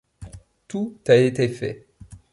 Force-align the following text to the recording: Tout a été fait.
Tout 0.67 0.97
a 1.07 1.13
été 1.15 1.47
fait. 1.47 1.85